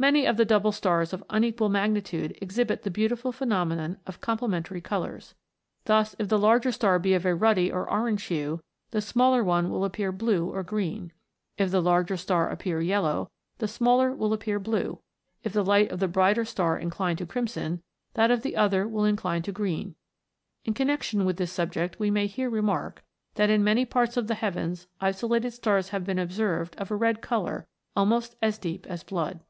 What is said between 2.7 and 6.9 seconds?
the beautiful phenomenon of complementary colours. Thus, if the larger